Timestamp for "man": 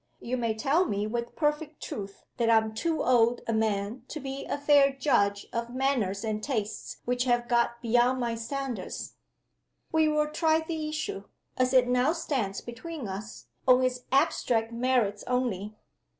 3.53-4.01